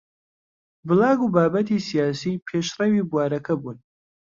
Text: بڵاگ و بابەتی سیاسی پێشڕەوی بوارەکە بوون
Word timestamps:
بڵاگ 0.87 1.19
و 1.21 1.31
بابەتی 1.35 1.85
سیاسی 1.89 2.41
پێشڕەوی 2.47 3.07
بوارەکە 3.09 3.53
بوون 3.61 3.77